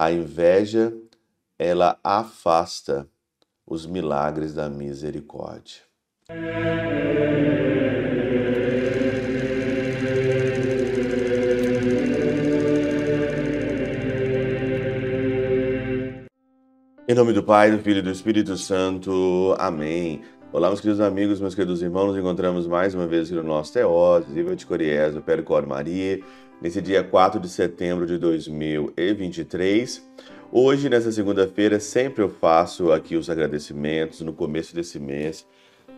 A 0.00 0.12
inveja, 0.12 0.96
ela 1.58 1.98
afasta 2.04 3.08
os 3.66 3.84
milagres 3.84 4.54
da 4.54 4.70
misericórdia. 4.70 5.82
Em 17.08 17.14
nome 17.14 17.32
do 17.32 17.42
Pai, 17.42 17.72
do 17.72 17.78
Filho 17.78 17.98
e 17.98 18.02
do 18.02 18.10
Espírito 18.12 18.56
Santo. 18.56 19.56
Amém. 19.58 20.22
Olá, 20.50 20.68
meus 20.68 20.80
queridos 20.80 21.02
amigos, 21.02 21.42
meus 21.42 21.54
queridos 21.54 21.82
irmãos, 21.82 22.06
nos 22.06 22.16
encontramos 22.16 22.66
mais 22.66 22.94
uma 22.94 23.06
vez 23.06 23.26
aqui 23.26 23.34
no 23.34 23.42
nosso 23.42 23.70
Teós, 23.70 24.24
Viva 24.24 24.56
de 24.56 24.64
Coriés, 24.64 25.12
do 25.12 25.20
Percor 25.20 25.66
Maria, 25.66 26.22
nesse 26.58 26.80
dia 26.80 27.04
4 27.04 27.38
de 27.38 27.50
setembro 27.50 28.06
de 28.06 28.16
2023. 28.16 30.08
Hoje, 30.50 30.88
nessa 30.88 31.12
segunda-feira, 31.12 31.78
sempre 31.78 32.24
eu 32.24 32.30
faço 32.30 32.90
aqui 32.90 33.14
os 33.14 33.28
agradecimentos 33.28 34.22
no 34.22 34.32
começo 34.32 34.74
desse 34.74 34.98
mês 34.98 35.46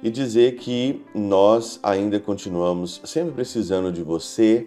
e 0.02 0.10
dizer 0.10 0.56
que 0.56 1.00
nós 1.14 1.78
ainda 1.80 2.18
continuamos 2.18 3.00
sempre 3.04 3.32
precisando 3.32 3.92
de 3.92 4.02
você 4.02 4.66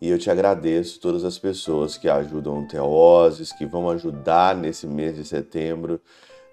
e 0.00 0.10
eu 0.10 0.16
te 0.16 0.30
agradeço 0.30 1.00
todas 1.00 1.24
as 1.24 1.36
pessoas 1.36 1.98
que 1.98 2.08
ajudam 2.08 2.60
o 2.60 2.68
Teoses, 2.68 3.50
que 3.50 3.66
vão 3.66 3.90
ajudar 3.90 4.54
nesse 4.54 4.86
mês 4.86 5.16
de 5.16 5.24
setembro. 5.24 6.00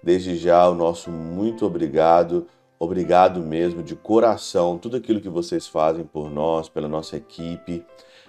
Desde 0.02 0.36
já, 0.36 0.68
o 0.68 0.74
nosso 0.74 1.12
muito 1.12 1.64
obrigado 1.64 2.48
Obrigado 2.78 3.40
mesmo 3.40 3.82
de 3.82 3.96
coração, 3.96 4.76
tudo 4.76 4.96
aquilo 4.96 5.20
que 5.20 5.28
vocês 5.28 5.66
fazem 5.66 6.04
por 6.04 6.30
nós, 6.30 6.68
pela 6.68 6.88
nossa 6.88 7.16
equipe. 7.16 7.84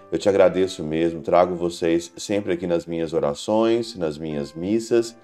Eu 0.10 0.18
te 0.18 0.30
agradeço 0.30 0.84
mesmo, 0.84 1.22
trago 1.22 1.54
vocês 1.54 2.14
sempre 2.16 2.54
aqui 2.54 2.66
nas 2.66 2.86
minhas 2.86 3.12
orações, 3.12 3.96
nas 3.96 4.18
minhas 4.18 4.54
missas 4.54 5.18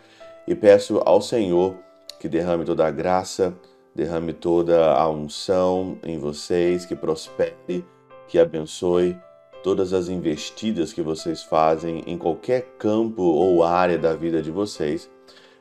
e 0.46 0.54
peço 0.54 1.02
ao 1.06 1.22
Senhor 1.22 1.76
que 2.20 2.28
derrame 2.28 2.66
toda 2.66 2.86
a 2.86 2.92
graça, 2.92 3.54
derrame 3.96 4.34
toda 4.34 4.92
a 4.94 5.10
unção 5.10 5.98
em 6.04 6.18
vocês, 6.18 6.86
que 6.86 6.96
prospere, 6.96 7.86
que 8.28 8.38
abençoe 8.38 9.18
todas 9.64 9.94
as 9.94 10.10
investidas 10.10 10.92
que 10.92 11.02
vocês 11.02 11.44
fazem 11.44 12.04
em 12.06 12.18
qualquer 12.18 12.76
campo 12.78 13.24
ou 13.24 13.64
área 13.64 13.98
da 13.98 14.14
vida 14.14 14.42
de 14.42 14.52
vocês 14.52 15.10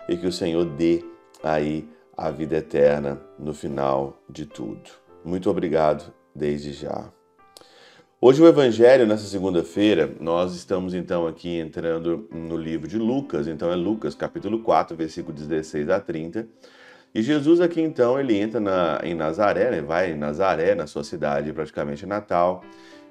e 0.08 0.16
que 0.16 0.27
o 0.27 0.33
Senhor 0.33 0.64
dê 0.64 1.05
aí 1.44 1.88
a 2.22 2.30
vida 2.30 2.56
eterna 2.56 3.20
no 3.36 3.52
final 3.52 4.22
de 4.30 4.46
tudo. 4.46 4.88
Muito 5.24 5.50
obrigado 5.50 6.14
desde 6.32 6.72
já. 6.72 7.10
Hoje 8.20 8.40
o 8.40 8.46
Evangelho, 8.46 9.04
nessa 9.08 9.26
segunda-feira, 9.26 10.08
nós 10.20 10.54
estamos 10.54 10.94
então 10.94 11.26
aqui 11.26 11.58
entrando 11.58 12.28
no 12.30 12.56
livro 12.56 12.86
de 12.86 12.96
Lucas, 12.96 13.48
então 13.48 13.72
é 13.72 13.74
Lucas 13.74 14.14
capítulo 14.14 14.60
4, 14.60 14.96
versículo 14.96 15.36
16 15.36 15.90
a 15.90 15.98
30. 15.98 16.46
E 17.12 17.22
Jesus 17.22 17.60
aqui 17.60 17.80
então, 17.80 18.20
ele 18.20 18.36
entra 18.36 18.60
na, 18.60 19.00
em 19.02 19.16
Nazaré, 19.16 19.72
né? 19.72 19.80
vai 19.82 20.12
em 20.12 20.16
Nazaré, 20.16 20.76
na 20.76 20.86
sua 20.86 21.02
cidade 21.02 21.52
praticamente 21.52 22.06
natal. 22.06 22.62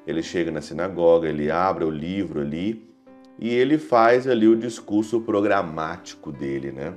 Ele 0.07 0.23
chega 0.23 0.51
na 0.51 0.61
sinagoga, 0.61 1.27
ele 1.27 1.51
abre 1.51 1.83
o 1.83 1.91
livro 1.91 2.39
ali 2.39 2.89
e 3.37 3.53
ele 3.53 3.77
faz 3.77 4.25
ali 4.25 4.47
o 4.47 4.55
discurso 4.55 5.19
programático 5.19 6.31
dele, 6.31 6.71
né? 6.71 6.93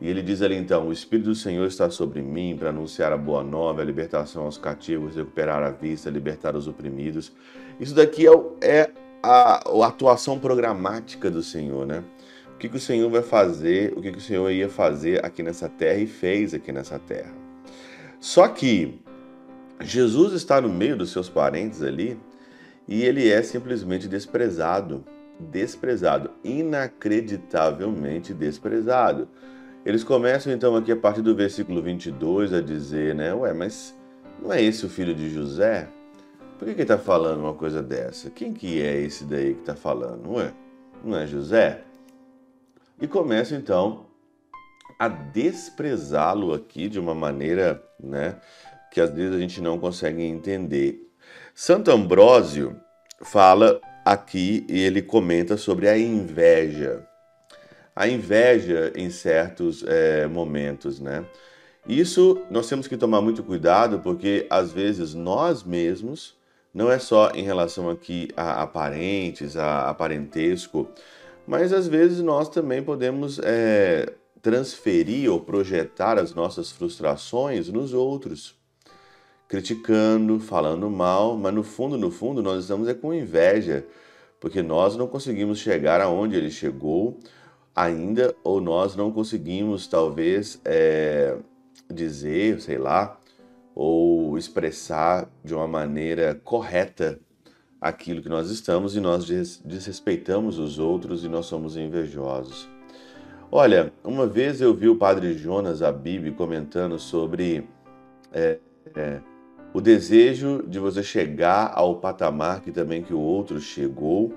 E 0.00 0.08
ele 0.08 0.22
diz 0.22 0.42
ali 0.42 0.56
então: 0.56 0.88
O 0.88 0.92
Espírito 0.92 1.30
do 1.30 1.34
Senhor 1.34 1.66
está 1.66 1.90
sobre 1.90 2.22
mim 2.22 2.56
para 2.58 2.70
anunciar 2.70 3.12
a 3.12 3.16
boa 3.16 3.42
nova, 3.42 3.82
a 3.82 3.84
libertação 3.84 4.44
aos 4.44 4.56
cativos, 4.56 5.16
recuperar 5.16 5.62
a 5.62 5.70
vista, 5.70 6.08
libertar 6.10 6.54
os 6.54 6.68
oprimidos. 6.68 7.32
Isso 7.80 7.94
daqui 7.94 8.26
é, 8.26 8.30
é 8.60 8.90
a, 9.22 9.68
a, 9.68 9.86
atuação 9.86 10.38
programática 10.38 11.30
do 11.30 11.42
Senhor, 11.42 11.86
né? 11.86 12.04
O 12.54 12.58
que, 12.58 12.68
que 12.68 12.76
o 12.76 12.80
Senhor 12.80 13.08
vai 13.08 13.22
fazer, 13.22 13.92
o 13.96 14.02
que, 14.02 14.12
que 14.12 14.18
o 14.18 14.22
Senhor 14.22 14.50
ia 14.50 14.68
fazer 14.68 15.24
aqui 15.24 15.42
nessa 15.42 15.68
terra 15.68 15.98
e 15.98 16.06
fez 16.06 16.54
aqui 16.54 16.72
nessa 16.72 16.98
terra. 16.98 17.32
Só 18.18 18.48
que 18.48 19.00
Jesus 19.80 20.32
está 20.32 20.60
no 20.60 20.68
meio 20.68 20.96
dos 20.96 21.12
seus 21.12 21.28
parentes 21.28 21.82
ali 21.82 22.18
e 22.86 23.04
ele 23.04 23.28
é 23.28 23.42
simplesmente 23.42 24.08
desprezado. 24.08 25.04
Desprezado, 25.38 26.32
inacreditavelmente 26.42 28.34
desprezado. 28.34 29.28
Eles 29.88 30.04
começam 30.04 30.52
então 30.52 30.76
aqui 30.76 30.92
a 30.92 30.96
partir 30.96 31.22
do 31.22 31.34
versículo 31.34 31.80
22 31.80 32.52
a 32.52 32.60
dizer, 32.60 33.14
né? 33.14 33.32
Ué, 33.32 33.54
mas 33.54 33.96
não 34.38 34.52
é 34.52 34.62
esse 34.62 34.84
o 34.84 34.88
filho 34.88 35.14
de 35.14 35.30
José? 35.30 35.88
Por 36.58 36.66
que, 36.66 36.72
ele 36.72 36.82
está 36.82 36.98
falando 36.98 37.40
uma 37.40 37.54
coisa 37.54 37.82
dessa? 37.82 38.28
Quem 38.28 38.52
que 38.52 38.82
é 38.82 39.00
esse 39.00 39.24
daí 39.24 39.54
que 39.54 39.60
está 39.60 39.74
falando? 39.74 40.30
Ué, 40.32 40.52
não 41.02 41.16
é 41.16 41.26
José? 41.26 41.84
E 43.00 43.08
começam 43.08 43.56
então 43.56 44.04
a 44.98 45.08
desprezá-lo 45.08 46.52
aqui 46.52 46.86
de 46.86 47.00
uma 47.00 47.14
maneira, 47.14 47.82
né, 47.98 48.36
que 48.92 49.00
às 49.00 49.10
vezes 49.10 49.34
a 49.34 49.38
gente 49.38 49.62
não 49.62 49.78
consegue 49.78 50.22
entender. 50.22 51.00
Santo 51.54 51.90
Ambrósio 51.90 52.78
fala 53.22 53.80
aqui 54.04 54.66
e 54.68 54.80
ele 54.80 55.00
comenta 55.00 55.56
sobre 55.56 55.88
a 55.88 55.96
inveja 55.96 57.08
a 57.98 58.06
inveja 58.06 58.92
em 58.94 59.10
certos 59.10 59.82
é, 59.84 60.24
momentos, 60.28 61.00
né? 61.00 61.26
Isso 61.84 62.40
nós 62.48 62.68
temos 62.68 62.86
que 62.86 62.96
tomar 62.96 63.20
muito 63.20 63.42
cuidado 63.42 63.98
porque 63.98 64.46
às 64.48 64.70
vezes 64.70 65.14
nós 65.14 65.64
mesmos, 65.64 66.36
não 66.72 66.92
é 66.92 67.00
só 67.00 67.32
em 67.34 67.42
relação 67.42 67.90
aqui 67.90 68.28
a, 68.36 68.62
a 68.62 68.66
parentes, 68.68 69.56
a, 69.56 69.90
a, 69.90 69.94
parentesco, 69.94 70.86
mas 71.44 71.72
às 71.72 71.88
vezes 71.88 72.20
nós 72.20 72.48
também 72.48 72.84
podemos 72.84 73.40
é, 73.42 74.06
transferir 74.40 75.28
ou 75.28 75.40
projetar 75.40 76.20
as 76.20 76.32
nossas 76.32 76.70
frustrações 76.70 77.68
nos 77.68 77.92
outros, 77.92 78.54
criticando, 79.48 80.38
falando 80.38 80.88
mal, 80.88 81.36
mas 81.36 81.52
no 81.52 81.64
fundo, 81.64 81.98
no 81.98 82.12
fundo, 82.12 82.40
nós 82.44 82.62
estamos 82.62 82.86
é 82.86 82.94
com 82.94 83.12
inveja, 83.12 83.84
porque 84.38 84.62
nós 84.62 84.94
não 84.94 85.08
conseguimos 85.08 85.58
chegar 85.58 86.00
aonde 86.00 86.36
ele 86.36 86.50
chegou, 86.52 87.18
ainda 87.74 88.34
ou 88.42 88.60
nós 88.60 88.96
não 88.96 89.10
conseguimos, 89.10 89.86
talvez, 89.86 90.60
é, 90.64 91.36
dizer, 91.90 92.60
sei 92.60 92.78
lá, 92.78 93.18
ou 93.74 94.36
expressar 94.36 95.28
de 95.44 95.54
uma 95.54 95.68
maneira 95.68 96.34
correta 96.42 97.20
aquilo 97.80 98.20
que 98.20 98.28
nós 98.28 98.50
estamos 98.50 98.96
e 98.96 99.00
nós 99.00 99.24
desrespeitamos 99.64 100.58
os 100.58 100.78
outros 100.78 101.24
e 101.24 101.28
nós 101.28 101.46
somos 101.46 101.76
invejosos. 101.76 102.68
Olha, 103.50 103.92
uma 104.04 104.26
vez 104.26 104.60
eu 104.60 104.74
vi 104.74 104.88
o 104.88 104.96
padre 104.96 105.32
Jonas 105.32 105.80
Abib 105.80 106.32
comentando 106.32 106.98
sobre 106.98 107.66
é, 108.32 108.58
é, 108.94 109.20
o 109.72 109.80
desejo 109.80 110.64
de 110.66 110.78
você 110.78 111.02
chegar 111.02 111.72
ao 111.74 111.96
patamar 111.96 112.60
que 112.60 112.70
também 112.70 113.02
que 113.02 113.14
o 113.14 113.20
outro 113.20 113.60
chegou, 113.60 114.34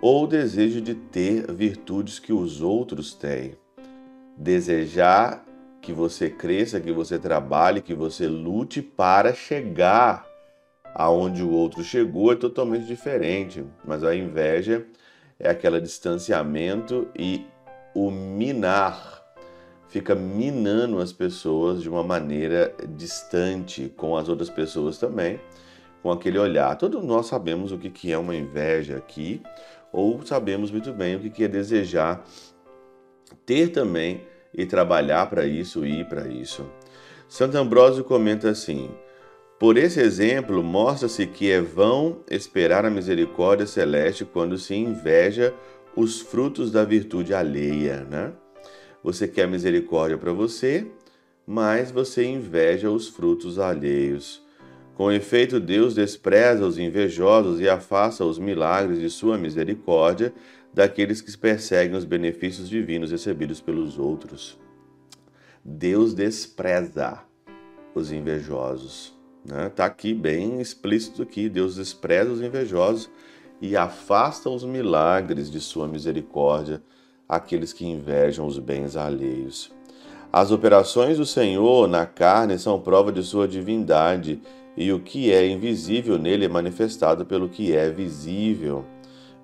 ou 0.00 0.24
o 0.24 0.26
desejo 0.26 0.80
de 0.80 0.94
ter 0.94 1.50
virtudes 1.52 2.18
que 2.18 2.32
os 2.32 2.60
outros 2.60 3.14
têm. 3.14 3.56
Desejar 4.36 5.44
que 5.80 5.92
você 5.92 6.30
cresça, 6.30 6.80
que 6.80 6.92
você 6.92 7.18
trabalhe, 7.18 7.82
que 7.82 7.94
você 7.94 8.26
lute 8.26 8.80
para 8.80 9.34
chegar 9.34 10.26
aonde 10.94 11.42
o 11.42 11.50
outro 11.50 11.82
chegou 11.82 12.32
é 12.32 12.36
totalmente 12.36 12.86
diferente, 12.86 13.64
mas 13.84 14.04
a 14.04 14.14
inveja 14.14 14.86
é 15.38 15.50
aquele 15.50 15.80
distanciamento 15.80 17.08
e 17.18 17.44
o 17.94 18.10
minar 18.10 19.22
fica 19.88 20.14
minando 20.14 20.98
as 20.98 21.12
pessoas 21.12 21.82
de 21.82 21.88
uma 21.88 22.02
maneira 22.02 22.74
distante 22.96 23.92
com 23.96 24.16
as 24.16 24.28
outras 24.28 24.50
pessoas 24.50 24.98
também, 24.98 25.38
com 26.04 26.12
aquele 26.12 26.38
olhar. 26.38 26.76
Todos 26.76 27.02
nós 27.02 27.28
sabemos 27.28 27.72
o 27.72 27.78
que 27.78 28.12
é 28.12 28.18
uma 28.18 28.36
inveja 28.36 28.98
aqui, 28.98 29.40
ou 29.90 30.20
sabemos 30.22 30.70
muito 30.70 30.92
bem 30.92 31.16
o 31.16 31.30
que 31.30 31.44
é 31.44 31.48
desejar 31.48 32.22
ter 33.46 33.68
também 33.68 34.20
e 34.52 34.66
trabalhar 34.66 35.30
para 35.30 35.46
isso 35.46 35.86
e 35.86 36.00
ir 36.00 36.04
para 36.04 36.28
isso. 36.28 36.70
Santo 37.26 37.56
Ambrósio 37.56 38.04
comenta 38.04 38.50
assim: 38.50 38.90
Por 39.58 39.78
esse 39.78 39.98
exemplo, 39.98 40.62
mostra-se 40.62 41.26
que 41.26 41.50
é 41.50 41.62
vão 41.62 42.20
esperar 42.30 42.84
a 42.84 42.90
misericórdia 42.90 43.66
celeste 43.66 44.26
quando 44.26 44.58
se 44.58 44.74
inveja 44.74 45.54
os 45.96 46.20
frutos 46.20 46.70
da 46.70 46.84
virtude 46.84 47.32
alheia, 47.32 48.04
né? 48.10 48.30
Você 49.02 49.26
quer 49.26 49.48
misericórdia 49.48 50.18
para 50.18 50.34
você, 50.34 50.86
mas 51.46 51.90
você 51.90 52.26
inveja 52.26 52.90
os 52.90 53.08
frutos 53.08 53.58
alheios. 53.58 54.43
Com 54.94 55.10
efeito, 55.10 55.58
Deus 55.58 55.94
despreza 55.94 56.64
os 56.64 56.78
invejosos 56.78 57.60
e 57.60 57.68
afasta 57.68 58.24
os 58.24 58.38
milagres 58.38 59.00
de 59.00 59.10
sua 59.10 59.36
misericórdia 59.36 60.32
daqueles 60.72 61.20
que 61.20 61.36
perseguem 61.36 61.96
os 61.96 62.04
benefícios 62.04 62.68
divinos 62.68 63.10
recebidos 63.10 63.60
pelos 63.60 63.98
outros. 63.98 64.58
Deus 65.64 66.14
despreza 66.14 67.22
os 67.94 68.12
invejosos. 68.12 69.14
Está 69.44 69.56
né? 69.56 69.68
Tá 69.68 69.84
aqui 69.84 70.14
bem 70.14 70.60
explícito 70.60 71.22
aqui. 71.22 71.48
Deus 71.48 71.76
despreza 71.76 72.30
os 72.30 72.40
invejosos 72.40 73.10
e 73.60 73.76
afasta 73.76 74.48
os 74.48 74.64
milagres 74.64 75.50
de 75.50 75.60
sua 75.60 75.88
misericórdia 75.88 76.82
aqueles 77.28 77.72
que 77.72 77.86
invejam 77.86 78.46
os 78.46 78.58
bens 78.58 78.96
alheios. 78.96 79.72
As 80.32 80.50
operações 80.50 81.18
do 81.18 81.26
Senhor 81.26 81.88
na 81.88 82.06
carne 82.06 82.58
são 82.58 82.80
prova 82.80 83.12
de 83.12 83.22
sua 83.22 83.46
divindade, 83.46 84.40
e 84.76 84.92
o 84.92 85.00
que 85.00 85.32
é 85.32 85.46
invisível 85.46 86.18
nele 86.18 86.44
é 86.44 86.48
manifestado 86.48 87.24
pelo 87.24 87.48
que 87.48 87.74
é 87.74 87.90
visível. 87.90 88.84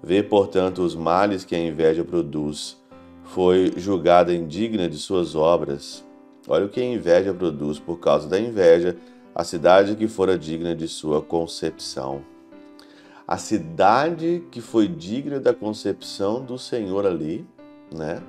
Vê, 0.03 0.23
portanto, 0.23 0.82
os 0.82 0.97
males 0.97 1.44
que 1.44 1.55
a 1.55 1.59
inveja 1.59 2.05
produz. 2.05 2.79
Foi 3.25 3.73
julgada 3.77 4.35
indigna 4.35 4.88
de 4.88 4.97
suas 4.97 5.37
obras. 5.37 6.05
Olha 6.49 6.67
o 6.67 6.69
que 6.69 6.81
a 6.81 6.85
inveja 6.85 7.32
produz. 7.32 7.79
Por 7.79 7.99
causa 8.00 8.27
da 8.29 8.41
inveja, 8.41 8.97
a 9.35 9.44
cidade 9.44 9.94
que 9.94 10.09
fora 10.09 10.37
digna 10.37 10.75
de 10.75 10.88
sua 10.88 11.23
concepção. 11.23 12.23
A 13.29 13.37
cidade 13.37 14.43
que 14.50 14.61
foi 14.61 14.88
digna 14.88 15.38
da 15.38 15.55
concepção 15.55 16.44
do 16.44 16.59
Senhor 16.59 17.06
ali, 17.06 17.47
né? 17.94 18.21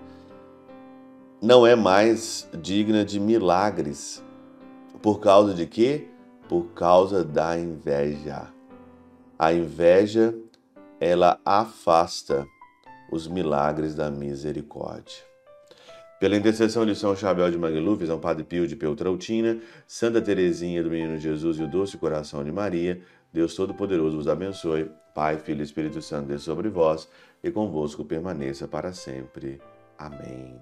Não 1.42 1.66
é 1.66 1.76
mais 1.76 2.48
digna 2.62 3.04
de 3.04 3.20
milagres. 3.20 4.24
Por 5.02 5.20
causa 5.20 5.56
de 5.56 5.66
quê? 5.66 6.11
Por 6.52 6.66
causa 6.74 7.24
da 7.24 7.58
inveja. 7.58 8.50
A 9.40 9.54
inveja, 9.54 10.36
ela 11.00 11.40
afasta 11.46 12.46
os 13.10 13.26
milagres 13.26 13.96
da 13.96 14.12
misericórdia. 14.12 15.24
Pela 16.20 16.36
intercessão 16.36 16.86
de 16.86 16.94
São 16.94 17.16
Chabel 17.16 17.50
de 17.50 17.58
Magluf, 17.58 18.06
São 18.06 18.20
Padre 18.20 18.44
Pio 18.44 18.68
de 18.68 18.76
Peltrautina, 18.76 19.60
Santa 19.88 20.22
Teresinha 20.22 20.84
do 20.84 20.90
Menino 20.90 21.18
Jesus 21.18 21.58
e 21.58 21.64
o 21.64 21.70
Doce 21.70 21.98
Coração 21.98 22.44
de 22.44 22.52
Maria, 22.52 23.02
Deus 23.32 23.56
Todo-Poderoso 23.56 24.18
vos 24.18 24.28
abençoe. 24.28 24.92
Pai, 25.16 25.38
Filho 25.38 25.62
e 25.62 25.64
Espírito 25.64 26.02
Santo, 26.02 26.28
Deus 26.28 26.44
sobre 26.44 26.68
vós 26.68 27.08
e 27.42 27.50
convosco 27.50 28.04
permaneça 28.04 28.68
para 28.68 28.92
sempre. 28.92 29.62
Amém. 29.98 30.60